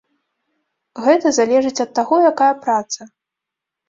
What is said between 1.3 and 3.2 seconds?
залежыць ад таго, якая праца.